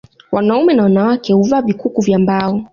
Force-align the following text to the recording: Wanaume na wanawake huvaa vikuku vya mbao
Wanaume 0.31 0.73
na 0.73 0.83
wanawake 0.83 1.33
huvaa 1.33 1.61
vikuku 1.61 2.01
vya 2.01 2.19
mbao 2.19 2.63